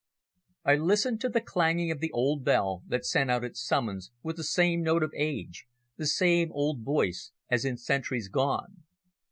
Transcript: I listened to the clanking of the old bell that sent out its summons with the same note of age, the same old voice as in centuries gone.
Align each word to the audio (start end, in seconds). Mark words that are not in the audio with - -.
I 0.65 0.77
listened 0.77 1.21
to 1.21 1.29
the 1.29 1.41
clanking 1.41 1.91
of 1.91 1.99
the 1.99 2.11
old 2.11 2.43
bell 2.43 2.81
that 2.87 3.05
sent 3.05 3.29
out 3.29 3.43
its 3.43 3.63
summons 3.63 4.11
with 4.23 4.35
the 4.37 4.43
same 4.43 4.81
note 4.81 5.03
of 5.03 5.13
age, 5.15 5.67
the 5.95 6.07
same 6.07 6.51
old 6.53 6.81
voice 6.81 7.31
as 7.51 7.65
in 7.65 7.77
centuries 7.77 8.27
gone. 8.27 8.81